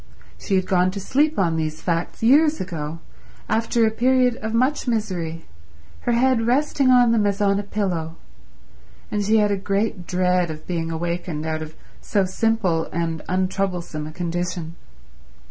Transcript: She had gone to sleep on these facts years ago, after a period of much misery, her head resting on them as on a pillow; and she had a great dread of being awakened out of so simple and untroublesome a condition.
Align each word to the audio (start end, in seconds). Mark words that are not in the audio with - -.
She 0.39 0.55
had 0.55 0.65
gone 0.65 0.89
to 0.89 0.99
sleep 0.99 1.37
on 1.37 1.57
these 1.57 1.79
facts 1.83 2.23
years 2.23 2.59
ago, 2.59 2.97
after 3.47 3.85
a 3.85 3.91
period 3.91 4.35
of 4.37 4.51
much 4.51 4.87
misery, 4.87 5.45
her 6.09 6.13
head 6.13 6.47
resting 6.47 6.89
on 6.89 7.11
them 7.11 7.27
as 7.27 7.39
on 7.39 7.59
a 7.59 7.61
pillow; 7.61 8.15
and 9.11 9.23
she 9.23 9.37
had 9.37 9.51
a 9.51 9.55
great 9.57 10.07
dread 10.07 10.49
of 10.49 10.65
being 10.65 10.89
awakened 10.89 11.45
out 11.45 11.61
of 11.61 11.75
so 12.01 12.25
simple 12.25 12.85
and 12.85 13.21
untroublesome 13.29 14.07
a 14.07 14.11
condition. 14.11 14.75